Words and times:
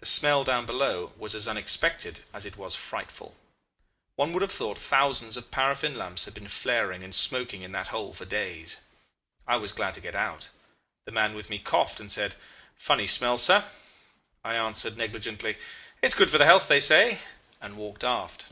"The 0.00 0.06
smell 0.06 0.42
down 0.42 0.66
below 0.66 1.12
was 1.16 1.32
as 1.36 1.46
unexpected 1.46 2.24
as 2.34 2.44
it 2.44 2.56
was 2.56 2.74
frightful. 2.74 3.36
One 4.16 4.32
would 4.32 4.42
have 4.42 4.50
thought 4.50 4.82
hundreds 4.90 5.36
of 5.36 5.52
paraffin 5.52 5.96
lamps 5.96 6.24
had 6.24 6.34
been 6.34 6.48
flaring 6.48 7.04
and 7.04 7.14
smoking 7.14 7.62
in 7.62 7.70
that 7.70 7.86
hole 7.86 8.12
for 8.12 8.24
days. 8.24 8.80
I 9.46 9.54
was 9.58 9.70
glad 9.70 9.94
to 9.94 10.00
get 10.00 10.16
out. 10.16 10.48
The 11.04 11.12
man 11.12 11.34
with 11.34 11.48
me 11.48 11.60
coughed 11.60 12.00
and 12.00 12.10
said, 12.10 12.34
'Funny 12.76 13.06
smell, 13.06 13.38
sir.' 13.38 13.64
I 14.42 14.56
answered 14.56 14.96
negligently, 14.96 15.58
'It's 16.02 16.16
good 16.16 16.28
for 16.32 16.38
the 16.38 16.44
health, 16.46 16.66
they 16.66 16.80
say,' 16.80 17.20
and 17.60 17.76
walked 17.76 18.02
aft. 18.02 18.46